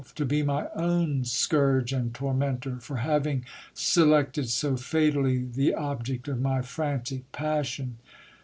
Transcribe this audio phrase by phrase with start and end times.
[0.15, 6.41] to be my own scourge and tormentor, for having selected so fatally the object of
[6.41, 7.97] my frantic passion.